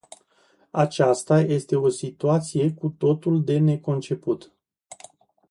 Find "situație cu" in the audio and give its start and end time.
1.89-2.89